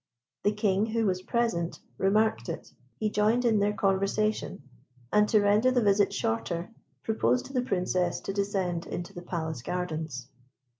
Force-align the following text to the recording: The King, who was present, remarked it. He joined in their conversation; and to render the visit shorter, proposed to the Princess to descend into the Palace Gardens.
The 0.41 0.51
King, 0.51 0.87
who 0.87 1.05
was 1.05 1.21
present, 1.21 1.79
remarked 1.99 2.49
it. 2.49 2.73
He 2.97 3.11
joined 3.11 3.45
in 3.45 3.59
their 3.59 3.73
conversation; 3.73 4.63
and 5.13 5.29
to 5.29 5.39
render 5.41 5.69
the 5.69 5.83
visit 5.83 6.11
shorter, 6.11 6.71
proposed 7.03 7.45
to 7.45 7.53
the 7.53 7.61
Princess 7.61 8.19
to 8.21 8.33
descend 8.33 8.87
into 8.87 9.13
the 9.13 9.21
Palace 9.21 9.61
Gardens. 9.61 10.27